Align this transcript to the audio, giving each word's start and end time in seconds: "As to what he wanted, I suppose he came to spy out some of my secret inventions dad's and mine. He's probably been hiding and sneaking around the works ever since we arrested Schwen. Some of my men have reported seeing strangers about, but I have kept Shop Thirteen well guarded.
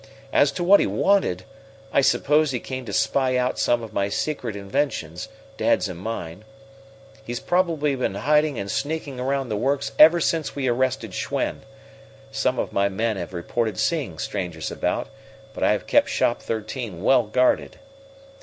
"As 0.33 0.51
to 0.53 0.63
what 0.63 0.79
he 0.79 0.87
wanted, 0.87 1.43
I 1.93 2.01
suppose 2.01 2.49
he 2.49 2.59
came 2.59 2.85
to 2.85 2.91
spy 2.91 3.37
out 3.37 3.59
some 3.59 3.83
of 3.83 3.93
my 3.93 4.09
secret 4.09 4.55
inventions 4.55 5.29
dad's 5.57 5.87
and 5.87 5.99
mine. 5.99 6.43
He's 7.23 7.39
probably 7.39 7.93
been 7.95 8.15
hiding 8.15 8.57
and 8.57 8.71
sneaking 8.71 9.19
around 9.19 9.49
the 9.49 9.57
works 9.57 9.91
ever 9.99 10.19
since 10.19 10.55
we 10.55 10.67
arrested 10.67 11.13
Schwen. 11.13 11.61
Some 12.31 12.57
of 12.57 12.73
my 12.73 12.89
men 12.89 13.15
have 13.17 13.31
reported 13.31 13.77
seeing 13.77 14.17
strangers 14.17 14.71
about, 14.71 15.07
but 15.53 15.63
I 15.63 15.71
have 15.73 15.85
kept 15.85 16.09
Shop 16.09 16.41
Thirteen 16.41 17.03
well 17.03 17.27
guarded. 17.27 17.77